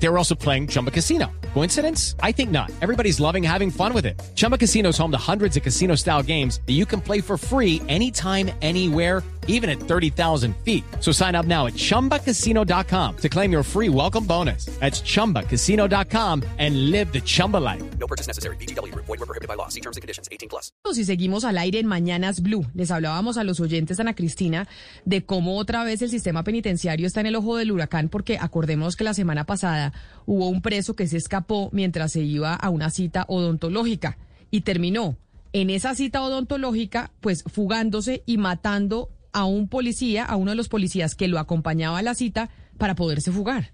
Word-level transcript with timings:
They 0.00 0.08
were 0.08 0.18
also 0.18 0.34
playing 0.34 0.68
Chumba 0.68 0.90
Casino. 0.90 1.26
Coincidence? 1.54 2.14
I 2.22 2.32
think 2.32 2.50
not. 2.50 2.70
Everybody's 2.80 3.20
loving 3.20 3.42
having 3.42 3.70
fun 3.70 3.92
with 3.92 4.06
it. 4.06 4.20
Chumba 4.36 4.56
Casino 4.56 4.90
is 4.90 4.98
home 4.98 5.10
to 5.10 5.18
hundreds 5.18 5.56
of 5.56 5.62
casino 5.62 5.96
style 5.96 6.22
games 6.22 6.60
that 6.66 6.74
you 6.74 6.86
can 6.86 7.00
play 7.00 7.20
for 7.20 7.36
free 7.36 7.82
anytime, 7.88 8.50
anywhere, 8.62 9.22
even 9.48 9.68
at 9.68 9.80
30,000 9.80 10.54
feet. 10.58 10.84
So 11.00 11.10
sign 11.10 11.34
up 11.34 11.46
now 11.46 11.66
at 11.66 11.72
chumbacasino.com 11.72 13.16
to 13.16 13.28
claim 13.28 13.50
your 13.50 13.62
free 13.64 13.88
welcome 13.88 14.24
bonus. 14.24 14.66
That's 14.78 15.00
chumbacasino.com 15.02 16.44
and 16.58 16.90
live 16.90 17.12
the 17.12 17.20
Chumba 17.22 17.56
life. 17.56 17.82
No 17.98 18.06
purchase 18.06 18.28
necessary. 18.28 18.56
BGW. 18.56 18.94
Void 18.94 19.08
were 19.08 19.26
prohibited 19.26 19.48
by 19.48 19.54
law. 19.54 19.68
See 19.68 19.80
terms 19.80 19.96
and 19.96 20.02
conditions. 20.02 20.28
18 20.30 20.48
plus. 20.48 20.70
Si 20.92 21.04
seguimos 21.04 21.44
al 21.44 21.58
aire 21.58 21.78
en 21.78 21.86
Mañanas 21.86 22.40
Blue, 22.40 22.66
les 22.74 22.90
hablábamos 22.90 23.36
a 23.36 23.44
los 23.44 23.60
oyentes, 23.60 23.98
Ana 24.00 24.14
Cristina, 24.14 24.68
de 25.04 25.24
cómo 25.24 25.56
otra 25.58 25.84
vez 25.84 26.02
el 26.02 26.10
sistema 26.10 26.44
penitenciario 26.44 27.06
está 27.06 27.20
en 27.20 27.26
el 27.26 27.36
ojo 27.36 27.56
del 27.56 27.72
huracán, 27.72 28.08
porque 28.08 28.38
acordemos 28.38 28.96
que 28.96 29.04
la 29.04 29.14
semana 29.14 29.44
pasada 29.44 29.87
hubo 30.26 30.48
un 30.48 30.62
preso 30.62 30.94
que 30.94 31.06
se 31.06 31.16
escapó 31.16 31.70
mientras 31.72 32.12
se 32.12 32.20
iba 32.22 32.54
a 32.54 32.70
una 32.70 32.90
cita 32.90 33.24
odontológica 33.28 34.18
y 34.50 34.62
terminó 34.62 35.16
en 35.52 35.70
esa 35.70 35.94
cita 35.94 36.22
odontológica, 36.22 37.10
pues 37.20 37.42
fugándose 37.46 38.22
y 38.26 38.38
matando 38.38 39.10
a 39.32 39.44
un 39.44 39.68
policía, 39.68 40.24
a 40.24 40.36
uno 40.36 40.50
de 40.50 40.56
los 40.56 40.68
policías 40.68 41.14
que 41.14 41.28
lo 41.28 41.38
acompañaba 41.38 41.98
a 41.98 42.02
la 42.02 42.14
cita 42.14 42.50
para 42.76 42.94
poderse 42.94 43.32
fugar. 43.32 43.70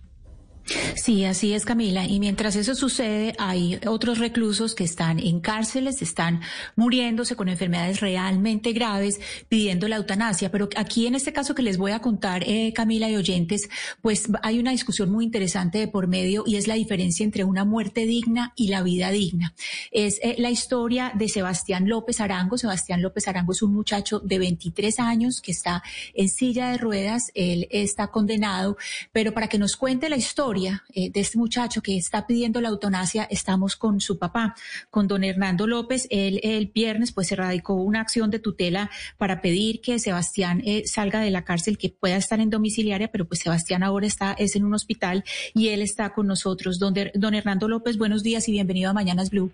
Sí, 0.96 1.24
así 1.24 1.52
es, 1.52 1.64
Camila. 1.64 2.06
Y 2.06 2.20
mientras 2.20 2.56
eso 2.56 2.74
sucede, 2.74 3.34
hay 3.38 3.78
otros 3.86 4.18
reclusos 4.18 4.74
que 4.74 4.84
están 4.84 5.18
en 5.18 5.40
cárceles, 5.40 6.00
están 6.00 6.40
muriéndose 6.74 7.36
con 7.36 7.48
enfermedades 7.48 8.00
realmente 8.00 8.72
graves, 8.72 9.20
pidiendo 9.48 9.88
la 9.88 9.96
eutanasia. 9.96 10.50
Pero 10.50 10.68
aquí, 10.76 11.06
en 11.06 11.14
este 11.14 11.32
caso 11.32 11.54
que 11.54 11.62
les 11.62 11.76
voy 11.76 11.92
a 11.92 12.00
contar, 12.00 12.44
eh, 12.46 12.72
Camila 12.74 13.10
y 13.10 13.16
oyentes, 13.16 13.68
pues 14.00 14.28
hay 14.42 14.58
una 14.58 14.70
discusión 14.70 15.10
muy 15.10 15.24
interesante 15.24 15.78
de 15.78 15.88
por 15.88 16.06
medio 16.06 16.44
y 16.46 16.56
es 16.56 16.66
la 16.66 16.74
diferencia 16.74 17.24
entre 17.24 17.44
una 17.44 17.64
muerte 17.64 18.06
digna 18.06 18.52
y 18.56 18.68
la 18.68 18.82
vida 18.82 19.10
digna. 19.10 19.54
Es 19.90 20.18
eh, 20.22 20.36
la 20.38 20.50
historia 20.50 21.12
de 21.14 21.28
Sebastián 21.28 21.88
López 21.88 22.20
Arango. 22.20 22.56
Sebastián 22.56 23.02
López 23.02 23.28
Arango 23.28 23.52
es 23.52 23.62
un 23.62 23.74
muchacho 23.74 24.20
de 24.20 24.38
23 24.38 24.98
años 25.00 25.42
que 25.42 25.52
está 25.52 25.82
en 26.14 26.30
silla 26.30 26.70
de 26.70 26.78
ruedas. 26.78 27.30
Él 27.34 27.68
está 27.70 28.06
condenado, 28.06 28.78
pero 29.12 29.34
para 29.34 29.48
que 29.48 29.58
nos 29.58 29.76
cuente 29.76 30.08
la 30.08 30.16
historia, 30.16 30.53
eh, 30.56 31.10
de 31.10 31.20
este 31.20 31.38
muchacho 31.38 31.82
que 31.82 31.96
está 31.96 32.26
pidiendo 32.26 32.60
la 32.60 32.68
eutanasia, 32.68 33.24
estamos 33.24 33.76
con 33.76 34.00
su 34.00 34.18
papá, 34.18 34.54
con 34.90 35.08
don 35.08 35.24
Hernando 35.24 35.66
López. 35.66 36.06
Él 36.10 36.40
el 36.42 36.66
viernes 36.66 37.12
pues 37.12 37.28
se 37.28 37.36
radicó 37.36 37.74
una 37.74 38.00
acción 38.00 38.30
de 38.30 38.38
tutela 38.38 38.90
para 39.18 39.40
pedir 39.40 39.80
que 39.80 39.98
Sebastián 39.98 40.62
eh, 40.64 40.86
salga 40.86 41.20
de 41.20 41.30
la 41.30 41.44
cárcel, 41.44 41.78
que 41.78 41.90
pueda 41.90 42.16
estar 42.16 42.40
en 42.40 42.50
domiciliaria, 42.50 43.08
pero 43.08 43.26
pues 43.26 43.40
Sebastián 43.40 43.82
ahora 43.82 44.06
está, 44.06 44.32
es 44.32 44.56
en 44.56 44.64
un 44.64 44.74
hospital 44.74 45.24
y 45.54 45.68
él 45.68 45.82
está 45.82 46.12
con 46.12 46.26
nosotros. 46.26 46.78
Don, 46.78 46.94
don 47.14 47.34
Hernando 47.34 47.68
López, 47.68 47.98
buenos 47.98 48.22
días 48.22 48.48
y 48.48 48.52
bienvenido 48.52 48.90
a 48.90 48.94
Mañanas 48.94 49.30
Blue. 49.30 49.52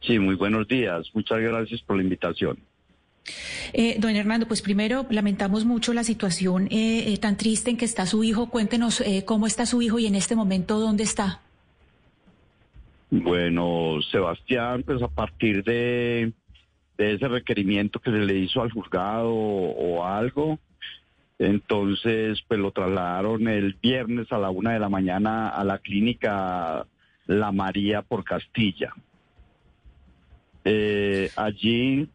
Sí, 0.00 0.18
muy 0.18 0.34
buenos 0.34 0.68
días. 0.68 1.08
Muchas 1.14 1.40
gracias 1.40 1.80
por 1.82 1.96
la 1.96 2.02
invitación. 2.02 2.58
Eh, 3.72 3.96
don 3.98 4.14
Hernando, 4.14 4.46
pues 4.46 4.60
primero 4.60 5.06
lamentamos 5.10 5.64
mucho 5.64 5.94
la 5.94 6.04
situación 6.04 6.66
eh, 6.70 7.12
eh, 7.12 7.18
tan 7.18 7.36
triste 7.36 7.70
en 7.70 7.76
que 7.76 7.84
está 7.84 8.06
su 8.06 8.22
hijo. 8.22 8.50
Cuéntenos 8.50 9.00
eh, 9.00 9.24
cómo 9.24 9.46
está 9.46 9.66
su 9.66 9.80
hijo 9.80 9.98
y 9.98 10.06
en 10.06 10.14
este 10.14 10.36
momento 10.36 10.78
dónde 10.78 11.04
está. 11.04 11.40
Bueno, 13.10 14.00
Sebastián, 14.10 14.82
pues 14.82 15.00
a 15.00 15.08
partir 15.08 15.62
de, 15.64 16.32
de 16.98 17.14
ese 17.14 17.28
requerimiento 17.28 18.00
que 18.00 18.10
se 18.10 18.18
le 18.18 18.36
hizo 18.36 18.60
al 18.60 18.72
juzgado 18.72 19.32
o, 19.32 19.70
o 19.70 20.04
algo, 20.04 20.58
entonces 21.38 22.42
pues 22.46 22.60
lo 22.60 22.72
trasladaron 22.72 23.48
el 23.48 23.74
viernes 23.74 24.30
a 24.32 24.38
la 24.38 24.50
una 24.50 24.72
de 24.72 24.80
la 24.80 24.88
mañana 24.88 25.48
a 25.48 25.64
la 25.64 25.78
clínica 25.78 26.86
La 27.26 27.52
María 27.52 28.02
por 28.02 28.24
Castilla. 28.24 28.92
Eh, 30.64 31.30
allí 31.36 32.08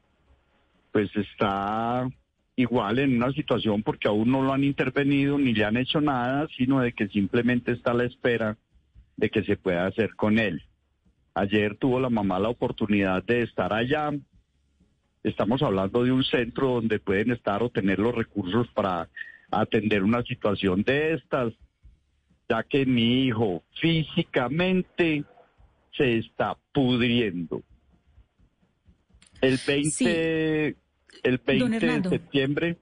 pues 1.00 1.16
está 1.16 2.10
igual 2.58 3.00
en 3.00 3.16
una 3.16 3.32
situación 3.32 3.84
porque 3.84 4.10
aún 4.10 4.30
no 4.30 4.42
lo 4.42 4.52
han 4.52 4.66
intervenido 4.66 5.38
ni 5.38 5.54
le 5.54 5.64
han 5.64 5.78
hecho 5.78 6.02
nada, 6.02 6.46
sino 6.58 6.82
de 6.82 6.92
que 6.92 7.08
simplemente 7.08 7.72
está 7.72 7.92
a 7.92 7.94
la 7.94 8.04
espera 8.04 8.58
de 9.16 9.30
que 9.30 9.44
se 9.44 9.56
pueda 9.56 9.86
hacer 9.88 10.14
con 10.18 10.38
él. 10.40 10.62
Ayer 11.34 11.78
tuvo 11.78 12.02
la 12.02 12.10
mamá 12.10 12.38
la 12.38 12.50
oportunidad 12.50 13.24
de 13.24 13.44
estar 13.44 13.72
allá. 13.72 14.12
Estamos 15.24 15.62
hablando 15.62 16.04
de 16.04 16.12
un 16.12 16.26
centro 16.26 16.68
donde 16.72 17.00
pueden 17.00 17.32
estar 17.32 17.64
o 17.64 17.70
tener 17.70 17.98
los 17.98 18.14
recursos 18.14 18.68
para 18.74 19.08
atender 19.50 20.04
una 20.04 20.22
situación 20.24 20.84
de 20.84 21.14
estas, 21.14 21.54
ya 22.50 22.62
que 22.64 22.86
mi 22.86 23.24
hijo 23.24 23.64
físicamente 23.80 25.24
se 25.96 26.18
está 26.18 26.58
pudriendo. 26.74 27.64
El 29.42 29.58
20, 29.66 30.76
Sí. 30.76 30.89
El 31.24 31.38
20 31.38 31.80
de 31.80 32.10
septiembre, 32.10 32.78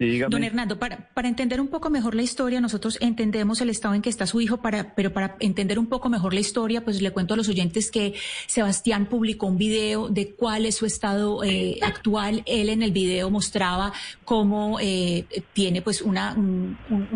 Don 0.00 0.44
Hernando, 0.44 0.78
para, 0.78 1.08
entender 1.24 1.60
un 1.60 1.66
poco 1.66 1.90
mejor 1.90 2.14
la 2.14 2.22
historia, 2.22 2.60
nosotros 2.60 2.98
entendemos 3.00 3.60
el 3.60 3.68
estado 3.68 3.94
en 3.94 4.02
que 4.02 4.08
está 4.08 4.28
su 4.28 4.40
hijo, 4.40 4.60
pero 4.94 5.12
para 5.12 5.34
entender 5.40 5.76
un 5.76 5.88
poco 5.88 6.08
mejor 6.08 6.34
la 6.34 6.38
historia, 6.38 6.84
pues 6.84 7.02
le 7.02 7.10
cuento 7.10 7.34
a 7.34 7.36
los 7.36 7.48
oyentes 7.48 7.90
que 7.90 8.14
Sebastián 8.46 9.06
publicó 9.06 9.46
un 9.46 9.58
video 9.58 10.08
de 10.08 10.34
cuál 10.34 10.66
es 10.66 10.76
su 10.76 10.86
estado 10.86 11.42
eh, 11.42 11.80
actual. 11.82 12.44
Él 12.46 12.68
en 12.68 12.84
el 12.84 12.92
video 12.92 13.28
mostraba 13.28 13.92
cómo 14.24 14.78
eh, 14.80 15.26
tiene 15.52 15.82
pues 15.82 16.00
un, 16.00 16.16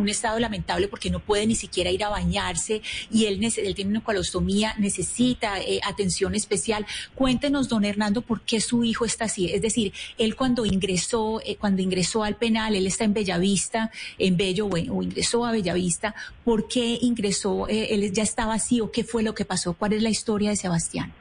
estado 0.09 0.41
lamentable 0.41 0.89
porque 0.89 1.09
no 1.09 1.21
puede 1.21 1.47
ni 1.47 1.55
siquiera 1.55 1.89
ir 1.89 2.03
a 2.03 2.09
bañarse 2.09 2.83
y 3.13 3.27
él, 3.27 3.39
tiene 3.77 3.93
una 3.93 4.03
colostomía, 4.03 4.75
necesita 4.77 5.61
eh, 5.61 5.79
atención 5.85 6.35
especial. 6.35 6.85
Cuéntenos, 7.15 7.69
don 7.69 7.85
Hernando, 7.85 8.23
por 8.23 8.41
qué 8.41 8.61
su 8.61 8.83
hijo 8.83 9.05
está 9.05 9.27
así. 9.27 9.53
Es 9.53 9.63
decir, 9.63 9.93
él 10.19 10.35
cuando 10.35 10.67
ingresó, 10.67 11.41
cuando 11.61 11.81
ingresó 11.81 12.25
al 12.25 12.35
penal, 12.35 12.72
él 12.75 12.87
está 12.87 13.05
en 13.05 13.15
Bellavista, 13.15 13.91
en 14.19 14.37
Bello, 14.37 14.67
o, 14.67 14.75
o 14.75 15.03
ingresó 15.03 15.45
a 15.45 15.53
Bellavista. 15.53 16.15
¿Por 16.45 16.69
qué 16.69 16.99
ingresó? 17.01 17.69
Eh, 17.69 17.95
él 17.95 18.13
ya 18.13 18.23
estaba 18.23 18.55
así 18.55 18.81
o 18.81 18.91
qué 18.91 19.05
fue 19.05 19.23
lo 19.23 19.35
que 19.35 19.45
pasó? 19.45 19.75
¿Cuál 19.75 19.93
es 19.95 20.03
la 20.03 20.11
historia 20.11 20.51
de 20.51 20.57
Sebastián? 20.57 21.13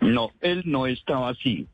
No, 0.00 0.30
él 0.40 0.62
no 0.64 0.86
estaba 0.86 1.30
así. 1.30 1.66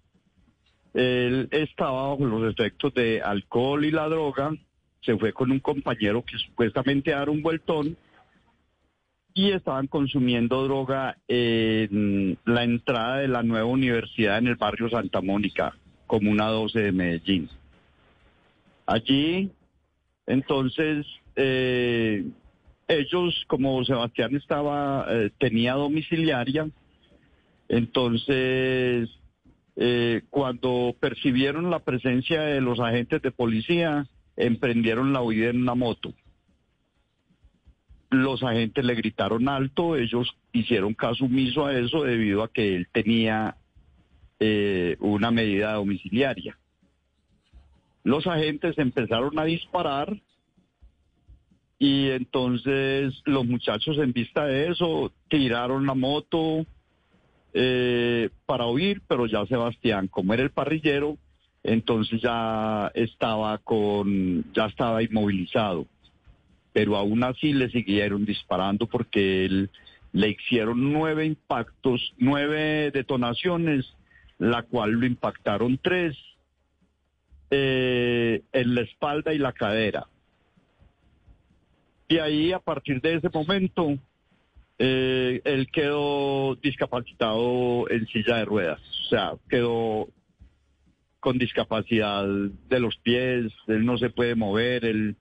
Él 0.95 1.49
estaba 1.51 2.11
bajo 2.11 2.25
los 2.25 2.53
efectos 2.53 2.93
de 2.95 3.23
alcohol 3.23 3.85
y 3.85 3.91
la 3.91 4.09
droga. 4.09 4.55
Se 5.01 5.17
fue 5.17 5.33
con 5.33 5.51
un 5.51 5.61
compañero 5.61 6.25
que 6.25 6.39
supuestamente 6.39 7.11
era 7.11 7.31
un 7.31 7.43
vueltón 7.43 7.97
y 9.35 9.53
estaban 9.53 9.87
consumiendo 9.87 10.63
droga 10.65 11.17
en 11.27 12.39
la 12.45 12.65
entrada 12.65 13.19
de 13.19 13.29
la 13.29 13.43
nueva 13.43 13.67
universidad 13.67 14.39
en 14.39 14.49
el 14.49 14.57
barrio 14.57 14.91
Santa 14.91 15.21
Mónica, 15.21 15.75
Comuna 16.07 16.49
12 16.49 16.81
de 16.81 16.93
Medellín. 16.93 17.49
Allí, 18.93 19.51
entonces, 20.27 21.07
eh, 21.35 22.27
ellos, 22.89 23.43
como 23.47 23.83
Sebastián 23.87 24.37
estaba, 24.37 25.07
eh, 25.09 25.31
tenía 25.39 25.73
domiciliaria, 25.73 26.69
entonces, 27.71 29.09
eh, 29.77 30.21
cuando 30.29 30.95
percibieron 31.01 31.71
la 31.71 31.79
presencia 31.79 32.43
de 32.43 32.61
los 32.61 32.81
agentes 32.81 33.23
de 33.23 33.31
policía, 33.31 34.07
emprendieron 34.37 35.15
la 35.15 35.23
huida 35.23 35.49
en 35.49 35.63
una 35.63 35.75
moto. 35.75 36.13
Los 38.11 38.43
agentes 38.43 38.85
le 38.85 38.95
gritaron 38.95 39.49
alto, 39.49 39.97
ellos 39.97 40.37
hicieron 40.53 40.93
caso 40.93 41.25
omiso 41.25 41.65
a 41.65 41.79
eso 41.79 42.05
debido 42.05 42.43
a 42.43 42.53
que 42.53 42.77
él 42.77 42.89
tenía 42.93 43.57
eh, 44.39 44.97
una 45.01 45.31
medida 45.31 45.73
domiciliaria. 45.73 46.59
Los 48.05 48.27
agentes 48.27 48.79
empezaron 48.79 49.39
a 49.39 49.45
disparar 49.45 50.17
y 51.79 52.11
entonces 52.11 53.15
los 53.25 53.45
muchachos 53.47 53.99
en 53.99 54.13
vista 54.13 54.47
de 54.47 54.71
eso 54.71 55.13
tiraron 55.29 55.87
la 55.87 55.95
moto, 55.95 56.65
eh, 57.55 58.31
para 58.47 58.67
huir, 58.67 59.03
pero 59.07 59.27
ya 59.27 59.45
Sebastián, 59.47 60.09
como 60.09 60.33
era 60.33 60.43
el 60.43 60.51
parrillero, 60.51 61.19
entonces 61.63 62.21
ya 62.21 62.91
estaba 62.95 63.59
con, 63.59 64.45
ya 64.53 64.67
estaba 64.67 65.03
inmovilizado. 65.03 65.87
Pero 66.73 66.97
aún 66.97 67.23
así 67.23 67.53
le 67.53 67.69
siguieron 67.71 68.25
disparando 68.25 68.87
porque 68.87 69.45
él, 69.45 69.71
le 70.13 70.31
hicieron 70.31 70.93
nueve 70.93 71.27
impactos, 71.27 72.15
nueve 72.17 72.91
detonaciones, 72.91 73.93
la 74.39 74.63
cual 74.63 74.93
lo 74.93 75.07
impactaron 75.07 75.79
tres 75.83 76.17
eh, 77.55 78.41
en 78.51 78.75
la 78.75 78.81
espalda 78.81 79.35
y 79.35 79.39
la 79.39 79.53
cadera. 79.53 80.07
Y 82.09 82.17
ahí, 82.17 82.51
a 82.51 82.61
partir 82.61 83.03
de 83.03 83.17
ese 83.17 83.29
momento, 83.29 83.99
eh, 84.79 85.43
él 85.45 85.69
quedó 85.71 86.55
discapacitado 86.63 87.91
en 87.91 88.07
silla 88.07 88.39
de 88.39 88.47
ruedas, 88.47 88.81
o 88.81 89.09
sea, 89.11 89.33
quedó 89.51 90.09
con 91.21 91.37
discapacidad 91.37 92.25
de 92.25 92.81
los 92.81 92.97
pies, 92.97 93.53
él 93.67 93.85
no 93.85 93.99
se 93.99 94.09
puede 94.09 94.35
mover, 94.35 94.87
él, 94.87 95.17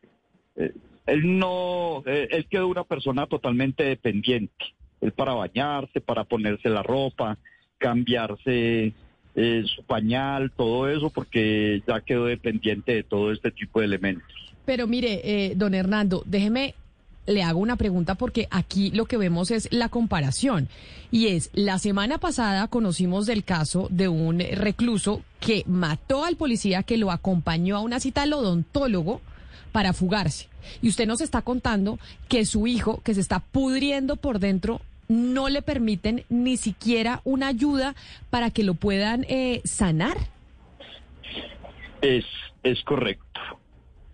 eh, 0.56 0.74
él 1.08 1.38
no, 1.38 2.02
él 2.06 2.48
quedó 2.50 2.70
una 2.70 2.86
persona 2.86 3.28
totalmente 3.28 3.84
dependiente, 3.84 4.74
él 5.02 5.12
para 5.12 5.34
bañarse, 5.34 6.00
para 6.00 6.24
ponerse 6.24 6.70
la 6.70 6.82
ropa, 6.82 7.38
cambiarse 7.78 8.94
eh, 9.36 9.64
su 9.66 9.84
pañal, 9.84 10.52
todo 10.52 10.90
eso, 10.90 11.10
porque 11.10 11.82
ya 11.88 12.02
quedó 12.02 12.26
dependiente 12.26 12.94
de 12.94 13.04
todo 13.04 13.32
este 13.32 13.52
tipo 13.52 13.80
de 13.80 13.86
elementos. 13.86 14.28
Pero 14.66 14.88
mire, 14.88 15.22
eh, 15.24 15.54
don 15.56 15.74
Hernando, 15.74 16.24
déjeme, 16.26 16.76
le 17.26 17.44
hago 17.44 17.60
una 17.60 17.76
pregunta 17.76 18.16
porque 18.16 18.48
aquí 18.52 18.92
lo 18.92 19.06
que 19.06 19.18
vemos 19.18 19.52
es 19.52 19.68
la 19.72 19.90
comparación. 19.90 20.70
Y 21.12 21.28
es, 21.28 21.50
la 21.54 21.80
semana 21.80 22.18
pasada 22.18 22.68
conocimos 22.68 23.26
del 23.26 23.44
caso 23.44 23.88
de 23.90 24.08
un 24.08 24.40
recluso 24.40 25.22
que 25.40 25.64
mató 25.68 26.26
al 26.26 26.36
policía 26.36 26.84
que 26.84 26.98
lo 26.98 27.12
acompañó 27.12 27.78
a 27.78 27.82
una 27.82 28.00
cita 28.00 28.24
al 28.24 28.34
odontólogo 28.34 29.22
para 29.72 29.94
fugarse. 29.94 30.48
Y 30.82 30.90
usted 30.90 31.08
nos 31.08 31.22
está 31.22 31.42
contando 31.42 32.00
que 32.28 32.46
su 32.46 32.68
hijo, 32.68 33.02
que 33.04 33.14
se 33.14 33.22
está 33.22 33.40
pudriendo 33.40 34.16
por 34.16 34.40
dentro, 34.40 34.82
no 35.12 35.50
le 35.50 35.62
permiten 35.62 36.24
ni 36.30 36.56
siquiera 36.56 37.20
una 37.26 37.48
ayuda 37.48 37.96
para 38.30 38.50
que 38.50 38.64
lo 38.64 38.76
puedan 38.76 39.26
eh, 39.28 39.62
sanar. 39.66 40.16
Es, 42.02 42.26
es 42.64 42.82
correcto. 42.84 43.42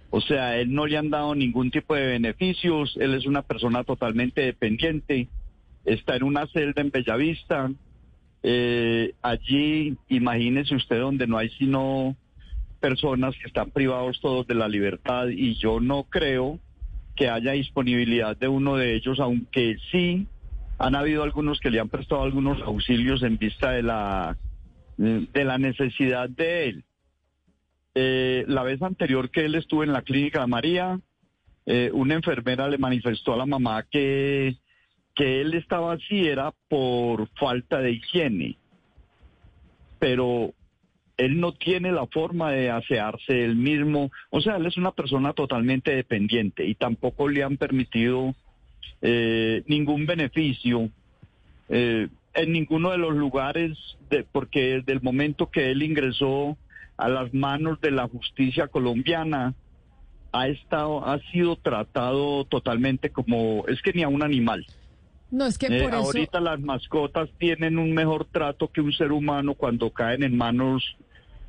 O 0.10 0.22
sea, 0.22 0.58
él 0.58 0.74
no 0.74 0.88
le 0.88 0.98
han 0.98 1.12
dado 1.12 1.36
ningún 1.36 1.70
tipo 1.70 1.94
de 1.94 2.08
beneficios, 2.08 2.98
él 3.00 3.14
es 3.14 3.28
una 3.28 3.44
persona 3.44 3.84
totalmente 3.84 4.42
dependiente, 4.42 5.28
está 5.86 6.16
en 6.16 6.24
una 6.24 6.48
celda 6.48 6.82
en 6.82 6.90
Bellavista, 6.90 7.70
eh, 8.42 9.14
allí 9.22 9.98
imagínese 10.10 10.76
usted 10.76 11.00
donde 11.00 11.28
no 11.28 11.38
hay 11.38 11.50
sino 11.50 12.16
personas 12.80 13.36
que 13.36 13.48
están 13.48 13.70
privados 13.70 14.20
todos 14.22 14.48
de 14.48 14.56
la 14.56 14.68
libertad 14.68 15.28
y 15.28 15.56
yo 15.56 15.80
no 15.80 16.04
creo 16.04 16.60
que 17.16 17.30
haya 17.30 17.52
disponibilidad 17.52 18.38
de 18.38 18.48
uno 18.48 18.78
de 18.78 18.96
ellos, 18.96 19.20
aunque 19.20 19.78
sí 19.92 20.28
han 20.78 20.96
habido 20.96 21.24
algunos 21.24 21.60
que 21.60 21.70
le 21.70 21.80
han 21.80 21.90
prestado 21.90 22.24
algunos 22.24 22.62
auxilios 22.62 23.24
en 23.24 23.38
vista 23.38 23.72
de 23.72 23.84
la 23.84 24.38
de 24.98 25.46
la 25.46 25.58
necesidad 25.58 26.28
de 26.28 26.70
él. 26.70 26.84
Eh, 27.94 28.46
la 28.48 28.64
vez 28.64 28.82
anterior 28.82 29.30
que 29.30 29.46
él 29.46 29.56
estuvo 29.56 29.84
en 29.84 29.94
la 29.94 30.02
clínica 30.02 30.42
de 30.42 30.48
María, 30.48 31.00
eh, 31.66 31.92
una 31.94 32.16
enfermera 32.16 32.68
le 32.68 32.78
manifestó 32.78 33.34
a 33.34 33.38
la 33.38 33.46
mamá 33.46 33.84
que, 33.84 34.56
que 35.16 35.42
él 35.42 35.54
estaba 35.54 35.94
así 35.94 36.28
era 36.28 36.54
por 36.68 37.28
falta 37.40 37.80
de 37.80 37.92
higiene. 37.92 38.58
Pero 40.00 40.54
él 41.18 41.40
no 41.40 41.54
tiene 41.54 41.92
la 41.92 42.06
forma 42.08 42.52
de 42.52 42.70
asearse 42.70 43.44
él 43.44 43.56
mismo. 43.56 44.12
O 44.30 44.42
sea, 44.42 44.58
él 44.58 44.66
es 44.68 44.78
una 44.78 44.92
persona 44.92 45.34
totalmente 45.34 45.96
dependiente 45.96 46.66
y 46.66 46.76
tampoco 46.76 47.28
le 47.28 47.44
han 47.44 47.58
permitido 47.58 48.36
eh, 49.02 49.64
ningún 49.68 50.06
beneficio 50.06 50.90
eh, 51.70 52.08
en 52.34 52.52
ninguno 52.52 52.92
de 52.92 52.98
los 52.98 53.16
lugares, 53.16 53.78
de, 54.10 54.24
porque 54.24 54.78
desde 54.78 54.94
el 54.94 55.02
momento 55.02 55.50
que 55.50 55.72
él 55.72 55.84
ingresó 55.84 56.58
a 56.98 57.10
las 57.10 57.34
manos 57.34 57.80
de 57.82 57.92
la 57.92 58.08
justicia 58.08 58.68
colombiana, 58.68 59.54
ha 60.32 60.48
estado, 60.48 61.06
ha 61.08 61.20
sido 61.32 61.56
tratado 61.56 62.46
totalmente 62.46 63.10
como, 63.10 63.66
es 63.68 63.82
que 63.82 63.94
ni 63.94 64.04
a 64.04 64.08
un 64.08 64.24
animal. 64.24 64.66
No, 65.32 65.46
es 65.46 65.58
que 65.58 65.68
Eh, 65.68 65.82
por 65.82 65.94
eso... 65.94 66.04
ahorita 66.04 66.40
las 66.40 66.60
mascotas 66.60 67.30
tienen 67.38 67.78
un 67.78 67.94
mejor 67.94 68.26
trato 68.26 68.68
que 68.70 68.82
un 68.82 68.94
ser 68.94 69.12
humano 69.12 69.56
cuando 69.56 69.90
caen 69.90 70.24
en 70.24 70.38
manos 70.38 70.96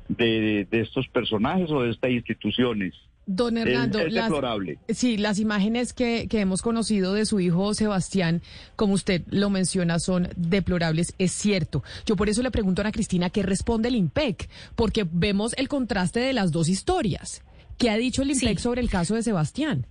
de, 0.07 0.67
de 0.69 0.81
estos 0.81 1.07
personajes 1.07 1.69
o 1.71 1.83
de 1.83 1.91
estas 1.91 2.11
instituciones. 2.11 2.93
Don 3.31 3.59
Hernando, 3.59 3.99
es 3.99 4.11
las- 4.11 4.25
deplorable. 4.25 4.79
sí, 4.89 5.15
las 5.17 5.37
imágenes 5.37 5.93
que, 5.93 6.27
que 6.27 6.39
hemos 6.39 6.63
conocido 6.63 7.13
de 7.13 7.27
su 7.27 7.39
hijo 7.39 7.75
Sebastián, 7.75 8.41
como 8.75 8.93
usted 8.95 9.21
lo 9.29 9.51
menciona, 9.51 9.99
son 9.99 10.29
deplorables, 10.35 11.13
es 11.19 11.31
cierto. 11.31 11.83
Yo 12.07 12.15
por 12.15 12.27
eso 12.27 12.41
le 12.41 12.49
pregunto 12.49 12.81
a 12.81 12.85
Ana 12.85 12.91
Cristina 12.91 13.29
qué 13.29 13.43
responde 13.43 13.89
el 13.89 13.95
IMPEC, 13.95 14.49
porque 14.75 15.05
vemos 15.11 15.53
el 15.57 15.67
contraste 15.67 16.19
de 16.19 16.33
las 16.33 16.51
dos 16.51 16.69
historias. 16.69 17.43
¿Qué 17.77 17.91
ha 17.91 17.97
dicho 17.97 18.23
el 18.23 18.31
IMPEC 18.31 18.57
Sí. 18.57 18.63
sobre 18.63 18.81
el 18.81 18.89
caso 18.89 19.13
de 19.13 19.21
Sebastián? 19.21 19.85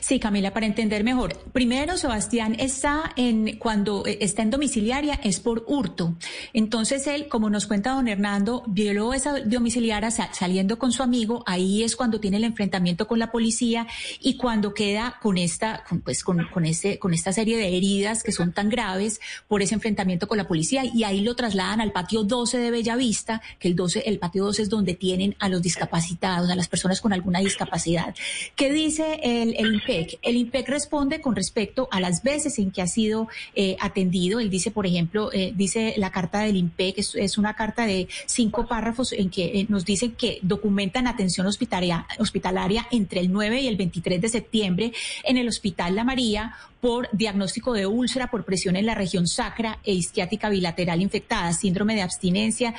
Sí, 0.00 0.18
Camila, 0.20 0.52
para 0.52 0.66
entender 0.66 1.04
mejor. 1.04 1.38
Primero, 1.52 1.96
Sebastián 1.96 2.56
está 2.58 3.12
en, 3.16 3.56
cuando 3.58 4.04
eh, 4.06 4.18
está 4.20 4.42
en 4.42 4.50
domiciliaria 4.50 5.18
es 5.22 5.40
por 5.40 5.64
hurto. 5.66 6.14
Entonces 6.52 7.06
él, 7.06 7.28
como 7.28 7.50
nos 7.50 7.66
cuenta 7.66 7.92
don 7.92 8.08
Hernando, 8.08 8.62
violó 8.66 9.14
esa 9.14 9.40
domiciliaria 9.40 10.10
sa- 10.10 10.32
saliendo 10.32 10.78
con 10.78 10.92
su 10.92 11.02
amigo. 11.02 11.42
Ahí 11.46 11.82
es 11.82 11.96
cuando 11.96 12.20
tiene 12.20 12.36
el 12.38 12.44
enfrentamiento 12.44 13.06
con 13.06 13.18
la 13.18 13.30
policía 13.32 13.86
y 14.20 14.36
cuando 14.36 14.74
queda 14.74 15.18
con 15.22 15.38
esta, 15.38 15.84
con, 15.88 16.00
pues 16.00 16.22
con, 16.22 16.46
con 16.52 16.64
ese, 16.66 16.98
con 16.98 17.14
esta 17.14 17.32
serie 17.32 17.56
de 17.56 17.76
heridas 17.76 18.22
que 18.22 18.32
son 18.32 18.52
tan 18.52 18.68
graves 18.68 19.20
por 19.48 19.62
ese 19.62 19.74
enfrentamiento 19.74 20.28
con 20.28 20.38
la 20.38 20.46
policía 20.48 20.82
y 20.84 21.04
ahí 21.04 21.20
lo 21.20 21.34
trasladan 21.36 21.80
al 21.80 21.92
patio 21.92 22.22
12 22.24 22.58
de 22.58 22.70
Bellavista, 22.70 23.42
que 23.58 23.68
el 23.68 23.76
12, 23.76 24.00
el 24.06 24.18
patio 24.18 24.44
12 24.44 24.62
es 24.62 24.68
donde 24.68 24.94
tienen 24.94 25.36
a 25.38 25.48
los 25.48 25.62
discapacitados, 25.62 26.50
a 26.50 26.54
las 26.56 26.68
personas 26.68 27.00
con 27.00 27.12
alguna 27.12 27.40
discapacidad. 27.40 28.14
¿Qué 28.56 28.72
dice 28.72 29.20
el 29.22 29.71
El 30.22 30.36
IMPEC 30.36 30.68
responde 30.68 31.20
con 31.20 31.36
respecto 31.36 31.88
a 31.90 32.00
las 32.00 32.22
veces 32.22 32.58
en 32.58 32.70
que 32.70 32.82
ha 32.82 32.86
sido 32.86 33.28
eh, 33.54 33.76
atendido. 33.80 34.40
Él 34.40 34.50
dice, 34.50 34.70
por 34.70 34.86
ejemplo, 34.86 35.30
eh, 35.32 35.52
dice 35.54 35.94
la 35.96 36.10
carta 36.10 36.40
del 36.40 36.56
IMPEC, 36.56 36.98
es, 36.98 37.14
es 37.14 37.38
una 37.38 37.54
carta 37.54 37.86
de 37.86 38.08
cinco 38.26 38.66
párrafos 38.66 39.12
en 39.12 39.30
que 39.30 39.60
eh, 39.60 39.66
nos 39.68 39.84
dicen 39.84 40.12
que 40.12 40.38
documentan 40.42 41.06
atención 41.06 41.46
hospitalaria, 41.46 42.06
hospitalaria 42.18 42.86
entre 42.90 43.20
el 43.20 43.32
9 43.32 43.60
y 43.60 43.68
el 43.68 43.76
23 43.76 44.20
de 44.20 44.28
septiembre 44.28 44.92
en 45.24 45.36
el 45.36 45.48
Hospital 45.48 45.94
La 45.94 46.04
María 46.04 46.54
por 46.82 47.08
diagnóstico 47.12 47.74
de 47.74 47.86
úlcera 47.86 48.28
por 48.28 48.44
presión 48.44 48.74
en 48.74 48.86
la 48.86 48.96
región 48.96 49.28
sacra 49.28 49.78
e 49.84 49.94
isquiática 49.94 50.48
bilateral 50.48 51.00
infectada, 51.00 51.52
síndrome 51.52 51.94
de 51.94 52.02
abstinencia, 52.02 52.74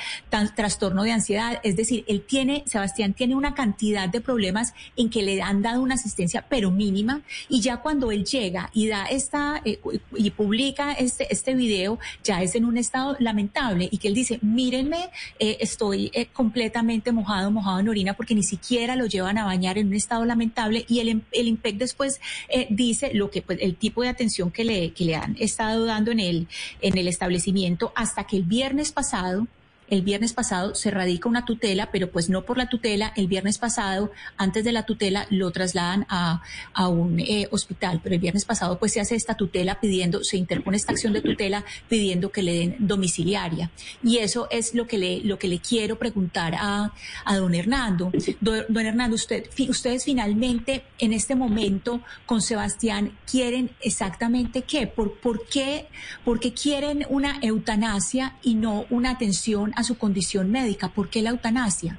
trastorno 0.54 1.04
de 1.04 1.12
ansiedad. 1.12 1.58
Es 1.62 1.74
decir, 1.74 2.04
él 2.06 2.20
tiene, 2.20 2.64
Sebastián 2.66 3.14
tiene 3.14 3.34
una 3.34 3.54
cantidad 3.54 4.06
de 4.06 4.20
problemas 4.20 4.74
en 4.98 5.08
que 5.08 5.22
le 5.22 5.40
han 5.40 5.62
dado 5.62 5.80
una 5.80 5.94
asistencia, 5.94 6.44
pero 6.50 6.70
mínima. 6.70 7.22
Y 7.48 7.62
ya 7.62 7.78
cuando 7.78 8.12
él 8.12 8.26
llega 8.26 8.68
y 8.74 8.88
da 8.88 9.06
esta 9.06 9.62
eh, 9.64 9.80
y 10.14 10.30
publica 10.32 10.92
este, 10.92 11.26
este 11.32 11.54
video, 11.54 11.98
ya 12.22 12.42
es 12.42 12.54
en 12.56 12.66
un 12.66 12.76
estado 12.76 13.16
lamentable 13.20 13.88
y 13.90 13.96
que 13.96 14.08
él 14.08 14.14
dice, 14.14 14.38
mírenme, 14.42 15.08
eh, 15.38 15.56
estoy 15.60 16.10
eh, 16.12 16.26
completamente 16.26 17.10
mojado, 17.10 17.50
mojado 17.50 17.80
en 17.80 17.88
orina 17.88 18.12
porque 18.12 18.34
ni 18.34 18.42
siquiera 18.42 18.96
lo 18.96 19.06
llevan 19.06 19.38
a 19.38 19.46
bañar 19.46 19.78
en 19.78 19.86
un 19.86 19.94
estado 19.94 20.26
lamentable 20.26 20.84
y 20.90 21.00
el, 21.00 21.22
el 21.32 21.48
IMPEC 21.48 21.78
después 21.78 22.20
dice 22.68 23.14
lo 23.14 23.30
que 23.30 23.40
pues 23.40 23.58
el 23.62 23.76
tipo 23.76 23.93
de 24.02 24.08
atención 24.08 24.50
que 24.50 24.64
le, 24.64 24.92
que 24.92 25.04
le 25.04 25.14
han 25.14 25.36
estado 25.38 25.84
dando 25.84 26.10
en 26.10 26.20
el, 26.20 26.48
en 26.80 26.98
el 26.98 27.08
establecimiento 27.08 27.92
hasta 27.94 28.24
que 28.24 28.36
el 28.36 28.42
viernes 28.42 28.92
pasado 28.92 29.46
el 29.88 30.02
viernes 30.02 30.32
pasado 30.32 30.74
se 30.74 30.90
radica 30.90 31.28
una 31.28 31.44
tutela, 31.44 31.90
pero 31.90 32.10
pues 32.10 32.28
no 32.28 32.44
por 32.44 32.58
la 32.58 32.68
tutela. 32.68 33.12
El 33.16 33.26
viernes 33.26 33.58
pasado, 33.58 34.12
antes 34.36 34.64
de 34.64 34.72
la 34.72 34.84
tutela, 34.84 35.26
lo 35.30 35.50
trasladan 35.50 36.06
a, 36.08 36.42
a 36.72 36.88
un 36.88 37.20
eh, 37.20 37.48
hospital, 37.50 38.00
pero 38.02 38.14
el 38.14 38.20
viernes 38.20 38.44
pasado 38.44 38.78
pues 38.78 38.92
se 38.92 39.00
hace 39.00 39.14
esta 39.14 39.36
tutela 39.36 39.80
pidiendo, 39.80 40.24
se 40.24 40.36
interpone 40.36 40.76
esta 40.76 40.92
acción 40.92 41.12
de 41.12 41.20
tutela 41.20 41.64
pidiendo 41.88 42.32
que 42.32 42.42
le 42.42 42.54
den 42.54 42.76
domiciliaria. 42.78 43.70
Y 44.02 44.18
eso 44.18 44.48
es 44.50 44.74
lo 44.74 44.86
que 44.86 44.98
le, 44.98 45.20
lo 45.20 45.38
que 45.38 45.48
le 45.48 45.58
quiero 45.58 45.98
preguntar 45.98 46.54
a, 46.58 46.92
a 47.24 47.36
don 47.36 47.54
Hernando. 47.54 48.10
Don, 48.40 48.86
Hernando, 48.86 49.14
usted, 49.14 49.48
ustedes 49.68 50.04
finalmente 50.04 50.84
en 50.98 51.12
este 51.12 51.34
momento 51.34 52.00
con 52.26 52.40
Sebastián 52.40 53.16
quieren 53.30 53.70
exactamente 53.80 54.62
qué, 54.62 54.86
por, 54.86 55.18
por 55.18 55.46
qué, 55.46 55.86
por 56.24 56.40
qué 56.40 56.52
quieren 56.52 57.06
una 57.08 57.38
eutanasia 57.42 58.36
y 58.42 58.54
no 58.54 58.86
una 58.90 59.10
atención 59.10 59.73
a 59.76 59.82
su 59.82 59.96
condición 59.98 60.50
médica. 60.50 60.88
¿Por 60.88 61.08
qué 61.10 61.22
la 61.22 61.30
eutanasia? 61.30 61.98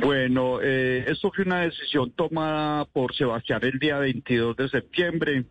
Bueno, 0.00 0.58
eh, 0.62 1.04
esto 1.06 1.30
fue 1.34 1.44
una 1.44 1.60
decisión 1.60 2.10
tomada 2.10 2.84
por 2.86 3.14
Sebastián 3.14 3.60
el 3.62 3.78
día 3.78 3.98
22 3.98 4.56
de 4.56 4.68
septiembre, 4.68 5.44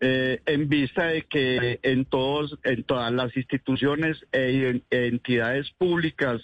eh, 0.00 0.40
en 0.46 0.68
vista 0.68 1.06
de 1.06 1.22
que 1.22 1.80
en 1.82 2.04
todos, 2.04 2.56
en 2.62 2.84
todas 2.84 3.12
las 3.12 3.36
instituciones 3.36 4.24
e 4.32 4.68
en- 4.68 4.84
entidades 4.90 5.70
públicas 5.72 6.40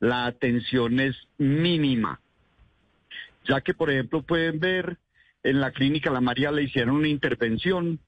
la 0.00 0.26
atención 0.26 1.00
es 1.00 1.16
mínima, 1.38 2.20
ya 3.48 3.62
que 3.62 3.72
por 3.72 3.90
ejemplo 3.90 4.22
pueden 4.22 4.60
ver 4.60 4.98
en 5.42 5.60
la 5.60 5.70
clínica 5.70 6.10
La 6.10 6.20
María 6.20 6.50
le 6.50 6.62
hicieron 6.64 6.96
una 6.96 7.08
intervención 7.08 8.00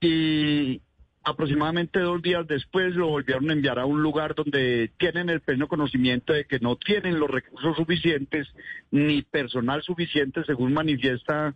y 0.00 0.80
aproximadamente 1.24 2.00
dos 2.00 2.20
días 2.22 2.46
después 2.46 2.94
lo 2.94 3.08
volvieron 3.08 3.48
a 3.48 3.54
enviar 3.54 3.78
a 3.78 3.86
un 3.86 4.02
lugar 4.02 4.34
donde 4.34 4.90
tienen 4.98 5.30
el 5.30 5.40
pleno 5.40 5.68
conocimiento 5.68 6.32
de 6.32 6.44
que 6.44 6.60
no 6.60 6.76
tienen 6.76 7.18
los 7.18 7.30
recursos 7.30 7.76
suficientes 7.76 8.46
ni 8.90 9.22
personal 9.22 9.82
suficiente, 9.82 10.44
según 10.44 10.74
manifiesta 10.74 11.54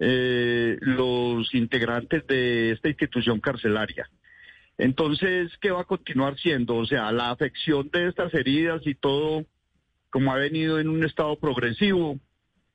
eh, 0.00 0.76
los 0.80 1.54
integrantes 1.54 2.26
de 2.26 2.72
esta 2.72 2.88
institución 2.88 3.40
carcelaria. 3.40 4.10
Entonces, 4.76 5.52
¿qué 5.60 5.70
va 5.70 5.82
a 5.82 5.84
continuar 5.84 6.36
siendo? 6.36 6.74
O 6.76 6.84
sea, 6.84 7.12
la 7.12 7.30
afección 7.30 7.88
de 7.92 8.08
estas 8.08 8.34
heridas 8.34 8.82
y 8.84 8.96
todo, 8.96 9.44
como 10.10 10.32
ha 10.32 10.36
venido 10.36 10.80
en 10.80 10.88
un 10.88 11.04
estado 11.04 11.36
progresivo, 11.38 12.18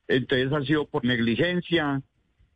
entonces 0.07 0.53
ha 0.53 0.63
sido 0.63 0.87
por 0.87 1.03
negligencia, 1.03 2.01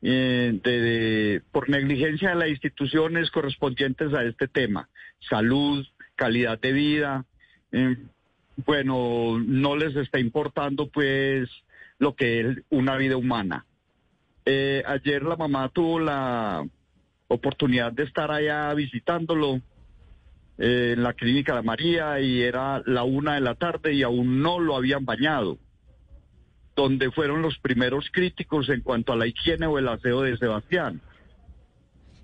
eh, 0.05 1.39
por 1.51 1.69
negligencia 1.69 2.29
de 2.29 2.35
las 2.35 2.49
instituciones 2.49 3.31
correspondientes 3.31 4.13
a 4.13 4.23
este 4.23 4.49
tema, 4.49 4.89
salud, 5.29 5.85
calidad 6.15 6.59
de 6.59 6.73
vida, 6.73 7.25
eh, 7.71 7.95
bueno, 8.65 9.39
no 9.39 9.77
les 9.77 9.95
está 9.95 10.19
importando 10.19 10.89
pues 10.89 11.49
lo 11.99 12.15
que 12.15 12.41
es 12.41 12.57
una 12.69 12.97
vida 12.97 13.15
humana. 13.15 13.65
Eh, 14.45 14.83
ayer 14.85 15.23
la 15.23 15.37
mamá 15.37 15.69
tuvo 15.69 16.01
la 16.01 16.67
oportunidad 17.29 17.93
de 17.93 18.03
estar 18.03 18.29
allá 18.29 18.73
visitándolo 18.73 19.61
en 20.57 21.01
la 21.01 21.13
clínica 21.13 21.55
de 21.55 21.61
María 21.61 22.19
y 22.19 22.41
era 22.41 22.83
la 22.85 23.03
una 23.03 23.35
de 23.35 23.41
la 23.41 23.55
tarde 23.55 23.93
y 23.93 24.03
aún 24.03 24.41
no 24.41 24.59
lo 24.59 24.75
habían 24.75 25.05
bañado 25.05 25.57
donde 26.75 27.11
fueron 27.11 27.41
los 27.41 27.57
primeros 27.59 28.09
críticos 28.11 28.69
en 28.69 28.81
cuanto 28.81 29.13
a 29.13 29.15
la 29.15 29.27
higiene 29.27 29.67
o 29.67 29.77
el 29.77 29.87
aseo 29.87 30.21
de 30.21 30.37
Sebastián. 30.37 31.01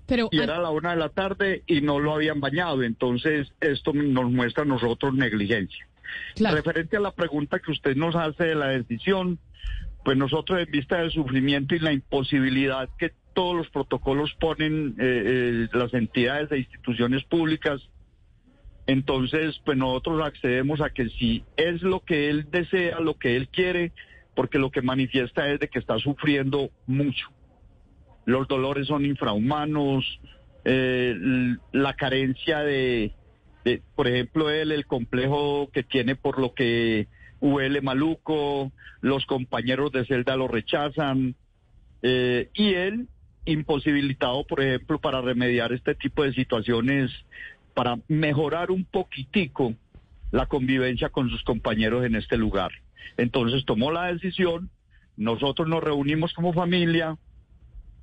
Pero, 0.06 0.28
y 0.32 0.40
era 0.40 0.58
la 0.58 0.70
una 0.70 0.90
de 0.90 0.96
la 0.96 1.08
tarde 1.10 1.62
y 1.66 1.82
no 1.82 2.00
lo 2.00 2.14
habían 2.14 2.40
bañado, 2.40 2.82
entonces 2.82 3.52
esto 3.60 3.92
nos 3.92 4.30
muestra 4.30 4.64
a 4.64 4.66
nosotros 4.66 5.14
negligencia. 5.14 5.86
Referente 6.36 6.96
a 6.96 7.00
la 7.00 7.12
pregunta 7.12 7.60
que 7.60 7.70
usted 7.70 7.94
nos 7.94 8.16
hace 8.16 8.44
de 8.44 8.54
la 8.56 8.68
decisión, 8.68 9.38
pues 10.04 10.16
nosotros 10.16 10.58
en 10.60 10.70
vista 10.70 10.98
del 10.98 11.12
sufrimiento 11.12 11.74
y 11.74 11.78
la 11.78 11.92
imposibilidad 11.92 12.88
que 12.98 13.12
todos 13.34 13.56
los 13.56 13.70
protocolos 13.70 14.34
ponen 14.40 14.96
eh, 14.98 15.22
eh, 15.26 15.68
las 15.72 15.94
entidades 15.94 16.50
e 16.50 16.58
instituciones 16.58 17.22
públicas, 17.24 17.80
entonces 18.86 19.60
pues 19.64 19.78
nosotros 19.78 20.20
accedemos 20.24 20.80
a 20.80 20.90
que 20.90 21.08
si 21.10 21.44
es 21.56 21.82
lo 21.82 22.00
que 22.00 22.28
él 22.28 22.48
desea, 22.50 22.98
lo 22.98 23.14
que 23.14 23.36
él 23.36 23.48
quiere, 23.48 23.92
porque 24.40 24.58
lo 24.58 24.70
que 24.70 24.80
manifiesta 24.80 25.50
es 25.50 25.60
de 25.60 25.68
que 25.68 25.78
está 25.78 25.98
sufriendo 25.98 26.70
mucho. 26.86 27.26
Los 28.24 28.48
dolores 28.48 28.86
son 28.86 29.04
infrahumanos, 29.04 30.18
eh, 30.64 31.14
la 31.72 31.92
carencia 31.92 32.60
de, 32.60 33.12
por 33.94 34.08
ejemplo, 34.08 34.48
él, 34.48 34.72
el 34.72 34.86
complejo 34.86 35.68
que 35.74 35.82
tiene 35.82 36.16
por 36.16 36.40
lo 36.40 36.54
que 36.54 37.06
huele 37.42 37.82
maluco, 37.82 38.72
los 39.02 39.26
compañeros 39.26 39.92
de 39.92 40.06
celda 40.06 40.36
lo 40.36 40.48
rechazan, 40.48 41.34
eh, 42.00 42.48
y 42.54 42.72
él 42.72 43.08
imposibilitado, 43.44 44.46
por 44.46 44.62
ejemplo, 44.62 44.98
para 45.02 45.20
remediar 45.20 45.74
este 45.74 45.94
tipo 45.94 46.24
de 46.24 46.32
situaciones, 46.32 47.10
para 47.74 47.98
mejorar 48.08 48.70
un 48.70 48.86
poquitico 48.86 49.74
la 50.30 50.46
convivencia 50.46 51.10
con 51.10 51.28
sus 51.28 51.42
compañeros 51.42 52.06
en 52.06 52.14
este 52.14 52.38
lugar. 52.38 52.70
Entonces 53.16 53.64
tomó 53.64 53.90
la 53.90 54.06
decisión, 54.12 54.70
nosotros 55.16 55.68
nos 55.68 55.82
reunimos 55.82 56.32
como 56.34 56.52
familia 56.52 57.16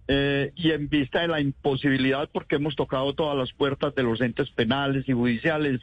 eh, 0.07 0.51
y 0.55 0.71
en 0.71 0.87
vista 0.87 1.21
de 1.21 1.27
la 1.27 1.41
imposibilidad, 1.41 2.29
porque 2.31 2.55
hemos 2.55 2.75
tocado 2.75 3.13
todas 3.13 3.37
las 3.37 3.51
puertas 3.53 3.93
de 3.95 4.03
los 4.03 4.21
entes 4.21 4.49
penales 4.51 5.07
y 5.07 5.13
judiciales, 5.13 5.81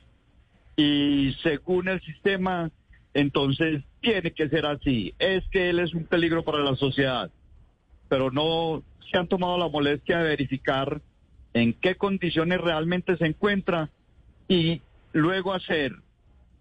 y 0.77 1.35
según 1.43 1.89
el 1.89 2.01
sistema, 2.01 2.71
entonces 3.13 3.85
tiene 4.01 4.33
que 4.33 4.49
ser 4.49 4.67
así. 4.67 5.15
Es 5.19 5.45
que 5.51 5.71
él 5.71 5.79
es 5.79 5.95
un 5.95 6.05
peligro 6.05 6.43
para 6.43 6.59
la 6.59 6.75
sociedad, 6.77 7.31
pero 8.09 8.31
no 8.31 8.83
se 9.11 9.19
han 9.19 9.29
tomado 9.29 9.59
la 9.59 9.69
molestia 9.69 10.19
de 10.19 10.29
verificar 10.29 11.01
en 11.53 11.73
qué 11.75 11.95
condiciones 11.95 12.61
realmente 12.61 13.17
se 13.17 13.27
encuentra 13.27 13.91
y 14.49 14.83
luego 15.13 15.53
hacer 15.53 15.93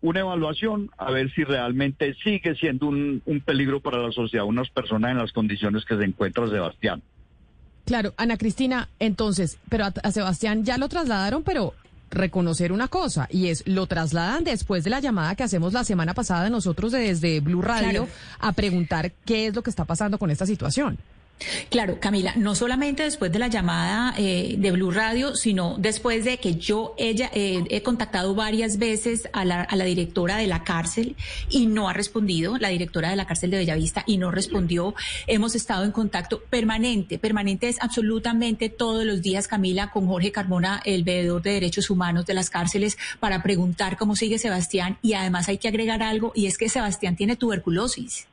una 0.03 0.19
evaluación 0.19 0.91
a 0.97 1.11
ver 1.11 1.33
si 1.33 1.45
realmente 1.45 2.13
sigue 2.23 2.55
siendo 2.55 2.87
un, 2.87 3.21
peligro 3.45 3.79
para 3.79 3.97
la 3.99 4.11
sociedad 4.11 4.45
unas 4.45 4.69
personas 4.69 5.11
en 5.11 5.17
las 5.17 5.31
condiciones 5.31 5.85
que 5.85 5.97
se 5.97 6.03
encuentra 6.03 6.47
Sebastián. 6.47 7.01
Claro, 7.85 8.13
Ana 8.17 8.37
Cristina, 8.37 8.89
entonces, 8.99 9.57
pero 9.69 9.85
a, 9.85 10.11
Sebastián 10.11 10.65
ya 10.65 10.77
lo 10.77 10.89
trasladaron, 10.89 11.43
pero 11.43 11.73
reconocer 12.11 12.73
una 12.73 12.89
cosa, 12.89 13.27
y 13.31 13.47
es, 13.47 13.65
lo 13.65 13.87
trasladan 13.87 14.43
después 14.43 14.83
de 14.83 14.89
la 14.89 14.99
llamada 14.99 15.35
que 15.35 15.43
hacemos 15.43 15.71
la 15.73 15.85
semana 15.85 16.13
pasada 16.13 16.49
nosotros 16.49 16.91
desde 16.91 17.39
Blue 17.39 17.61
Radio 17.61 18.07
a 18.39 18.51
preguntar 18.51 19.13
qué 19.25 19.47
es 19.47 19.55
lo 19.55 19.63
que 19.63 19.69
está 19.69 19.85
pasando 19.85 20.19
con 20.19 20.29
esta 20.29 20.45
situación. 20.45 20.97
Claro, 21.69 21.99
Camila, 21.99 22.33
no 22.35 22.55
solamente 22.55 23.03
después 23.03 23.31
de 23.31 23.39
la 23.39 23.47
llamada 23.47 24.13
eh, 24.17 24.55
de 24.57 24.71
Blue 24.71 24.91
Radio, 24.91 25.35
sino 25.35 25.75
después 25.77 26.23
de 26.23 26.37
que 26.37 26.55
yo 26.55 26.93
ella 26.97 27.29
eh, 27.33 27.63
he 27.69 27.81
contactado 27.81 28.35
varias 28.35 28.77
veces 28.77 29.27
a 29.33 29.43
la, 29.43 29.61
a 29.61 29.75
la, 29.75 29.85
directora 29.85 30.37
de 30.37 30.47
la 30.47 30.63
cárcel 30.63 31.15
y 31.49 31.65
no 31.65 31.89
ha 31.89 31.93
respondido, 31.93 32.57
la 32.57 32.69
directora 32.69 33.09
de 33.09 33.15
la 33.15 33.25
cárcel 33.25 33.51
de 33.51 33.57
Bellavista 33.57 34.03
y 34.05 34.17
no 34.17 34.31
respondió. 34.31 34.95
Hemos 35.27 35.55
estado 35.55 35.83
en 35.83 35.91
contacto 35.91 36.41
permanente, 36.49 37.19
permanente 37.19 37.67
es 37.67 37.81
absolutamente 37.81 38.69
todos 38.69 39.05
los 39.05 39.21
días, 39.21 39.47
Camila, 39.47 39.91
con 39.91 40.07
Jorge 40.07 40.31
Carmona, 40.31 40.81
el 40.85 41.03
veedor 41.03 41.41
de 41.41 41.53
derechos 41.53 41.89
humanos 41.89 42.25
de 42.25 42.33
las 42.33 42.49
cárceles, 42.49 42.97
para 43.19 43.43
preguntar 43.43 43.97
cómo 43.97 44.15
sigue 44.15 44.37
Sebastián 44.37 44.97
y 45.01 45.13
además 45.13 45.49
hay 45.49 45.57
que 45.57 45.67
agregar 45.67 46.03
algo 46.03 46.31
y 46.35 46.45
es 46.45 46.57
que 46.57 46.69
Sebastián 46.69 47.15
tiene 47.15 47.35
tuberculosis. 47.35 48.27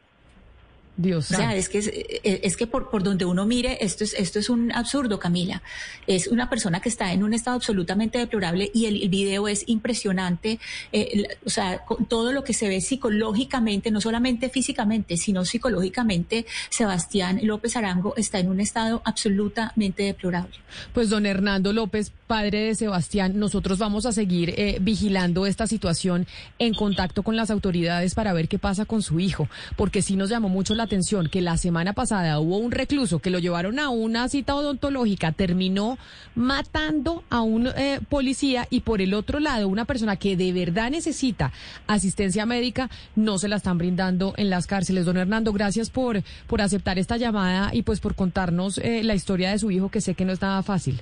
Dios 1.00 1.30
o 1.30 1.34
sea, 1.34 1.54
es 1.56 1.68
que, 1.68 1.78
es, 1.78 1.90
es, 2.22 2.56
que 2.56 2.66
por, 2.66 2.90
por 2.90 3.02
donde 3.02 3.24
uno 3.24 3.46
mire, 3.46 3.78
esto 3.80 4.04
es, 4.04 4.14
esto 4.14 4.38
es 4.38 4.50
un 4.50 4.72
absurdo, 4.72 5.18
Camila. 5.18 5.62
Es 6.06 6.26
una 6.26 6.48
persona 6.48 6.80
que 6.80 6.88
está 6.88 7.12
en 7.12 7.22
un 7.22 7.34
estado 7.34 7.56
absolutamente 7.56 8.18
deplorable 8.18 8.70
y 8.74 8.86
el, 8.86 9.08
video 9.08 9.48
es 9.48 9.64
impresionante. 9.66 10.58
Eh, 10.92 11.24
o 11.44 11.50
sea, 11.50 11.84
con 11.84 12.06
todo 12.06 12.32
lo 12.32 12.44
que 12.44 12.52
se 12.52 12.68
ve 12.68 12.80
psicológicamente, 12.80 13.90
no 13.90 14.00
solamente 14.00 14.50
físicamente, 14.50 15.16
sino 15.16 15.44
psicológicamente, 15.44 16.46
Sebastián 16.68 17.40
López 17.42 17.76
Arango 17.76 18.14
está 18.16 18.38
en 18.38 18.48
un 18.48 18.60
estado 18.60 19.02
absolutamente 19.04 20.04
deplorable. 20.04 20.54
Pues 20.92 21.10
don 21.10 21.26
Hernando 21.26 21.72
López, 21.72 22.12
padre 22.26 22.62
de 22.62 22.74
Sebastián, 22.74 23.38
nosotros 23.38 23.78
vamos 23.78 24.06
a 24.06 24.12
seguir 24.12 24.54
eh, 24.56 24.78
vigilando 24.80 25.46
esta 25.46 25.66
situación 25.66 26.26
en 26.58 26.74
contacto 26.74 27.22
con 27.22 27.36
las 27.36 27.50
autoridades 27.50 28.14
para 28.14 28.32
ver 28.32 28.48
qué 28.48 28.58
pasa 28.58 28.84
con 28.84 29.02
su 29.02 29.20
hijo, 29.20 29.48
porque 29.76 30.02
sí 30.02 30.16
nos 30.16 30.30
llamó 30.30 30.48
mucho 30.48 30.74
la 30.74 30.86
atención 30.90 31.28
que 31.28 31.40
la 31.40 31.56
semana 31.56 31.92
pasada 31.92 32.40
hubo 32.40 32.56
un 32.56 32.72
recluso 32.72 33.20
que 33.20 33.30
lo 33.30 33.38
llevaron 33.38 33.78
a 33.78 33.90
una 33.90 34.28
cita 34.28 34.56
odontológica, 34.56 35.30
terminó 35.30 35.98
matando 36.34 37.22
a 37.30 37.42
un 37.42 37.68
eh, 37.68 38.00
policía 38.08 38.66
y 38.70 38.80
por 38.80 39.00
el 39.00 39.14
otro 39.14 39.38
lado 39.38 39.68
una 39.68 39.84
persona 39.84 40.16
que 40.16 40.36
de 40.36 40.52
verdad 40.52 40.90
necesita 40.90 41.52
asistencia 41.86 42.44
médica 42.44 42.90
no 43.14 43.38
se 43.38 43.46
la 43.46 43.56
están 43.56 43.78
brindando 43.78 44.34
en 44.36 44.50
las 44.50 44.66
cárceles. 44.66 45.06
Don 45.06 45.16
Hernando, 45.16 45.52
gracias 45.52 45.90
por, 45.90 46.24
por 46.48 46.60
aceptar 46.60 46.98
esta 46.98 47.16
llamada 47.16 47.70
y 47.72 47.82
pues 47.82 48.00
por 48.00 48.16
contarnos 48.16 48.78
eh, 48.78 49.04
la 49.04 49.14
historia 49.14 49.52
de 49.52 49.60
su 49.60 49.70
hijo 49.70 49.92
que 49.92 50.00
sé 50.00 50.16
que 50.16 50.24
no 50.24 50.32
es 50.32 50.42
nada 50.42 50.64
fácil. 50.64 51.00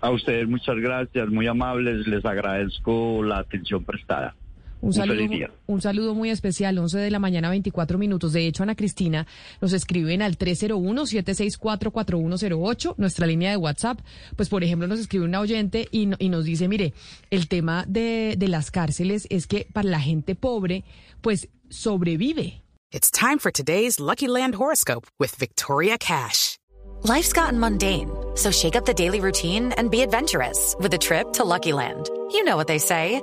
A 0.00 0.10
ustedes 0.10 0.48
muchas 0.48 0.74
gracias, 0.74 1.28
muy 1.28 1.46
amables, 1.46 2.08
les 2.08 2.24
agradezco 2.24 3.22
la 3.22 3.38
atención 3.38 3.84
prestada. 3.84 4.34
Un 4.82 4.92
saludo, 4.92 5.22
un 5.66 5.80
saludo 5.80 6.14
muy 6.14 6.28
especial, 6.30 6.76
11 6.76 6.98
de 6.98 7.10
la 7.12 7.20
mañana, 7.20 7.48
24 7.50 7.98
minutos. 7.98 8.32
De 8.32 8.48
hecho, 8.48 8.64
Ana 8.64 8.74
Cristina 8.74 9.28
nos 9.60 9.72
escriben 9.72 10.22
al 10.22 10.36
301-764-4108, 10.36 12.94
nuestra 12.96 13.28
línea 13.28 13.50
de 13.50 13.56
WhatsApp. 13.56 14.00
Pues, 14.34 14.48
por 14.48 14.64
ejemplo, 14.64 14.88
nos 14.88 14.98
escribe 14.98 15.24
una 15.24 15.38
oyente 15.38 15.86
y, 15.92 16.08
y 16.18 16.28
nos 16.28 16.44
dice, 16.44 16.66
mire, 16.66 16.94
el 17.30 17.46
tema 17.46 17.84
de, 17.86 18.34
de 18.36 18.48
las 18.48 18.72
cárceles 18.72 19.28
es 19.30 19.46
que 19.46 19.68
para 19.72 19.88
la 19.88 20.00
gente 20.00 20.34
pobre, 20.34 20.82
pues 21.20 21.48
sobrevive. 21.70 22.64
It's 22.90 23.12
time 23.12 23.38
for 23.38 23.52
today's 23.52 24.00
Lucky 24.00 24.26
Land 24.26 24.56
Horoscope 24.56 25.06
with 25.18 25.36
Victoria 25.38 25.96
Cash. 25.96 26.56
Life's 27.04 27.32
gotten 27.32 27.58
mundane, 27.58 28.10
so 28.34 28.50
shake 28.50 28.76
up 28.76 28.84
the 28.84 28.92
daily 28.94 29.20
routine 29.20 29.72
and 29.78 29.90
be 29.90 30.02
adventurous 30.02 30.76
with 30.80 30.92
a 30.92 30.98
trip 30.98 31.32
to 31.34 31.44
Lucky 31.44 31.72
Land. 31.72 32.10
You 32.32 32.42
know 32.44 32.56
what 32.56 32.66
they 32.66 32.78
say. 32.78 33.22